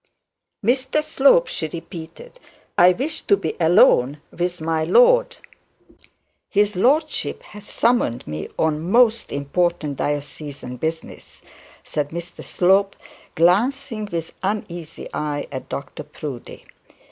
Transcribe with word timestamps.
'Mr 0.65 1.03
Slope,' 1.03 1.45
she 1.45 1.67
repeated, 1.67 2.39
'I 2.75 2.93
wish 2.93 3.21
to 3.21 3.37
be 3.37 3.55
alone 3.59 4.19
with 4.31 4.59
my 4.59 4.83
lord.' 4.83 5.37
'His 6.49 6.75
lordship 6.75 7.43
has 7.43 7.67
summoned 7.67 8.25
me 8.25 8.49
on 8.57 8.81
most 8.89 9.31
important 9.31 9.97
diocesan 9.97 10.77
business,' 10.77 11.43
said 11.83 12.09
Mr 12.09 12.43
Slope, 12.43 12.95
glancing 13.35 14.09
with 14.11 14.33
uneasy 14.41 15.07
eye 15.13 15.47
at 15.51 15.69
Dr 15.69 16.01
Proudie. 16.01 16.65